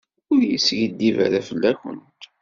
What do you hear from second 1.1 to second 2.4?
ara fell-akent.